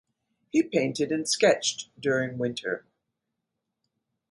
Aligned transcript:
He 0.49 0.63
painted 0.63 1.11
and 1.11 1.29
sketched 1.29 1.89
during 2.01 2.31
the 2.31 2.37
winter. 2.37 2.87